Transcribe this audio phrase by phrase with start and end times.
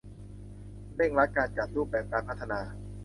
[0.95, 2.59] เร่งรัดการจัดรูปแบบการพัฒนา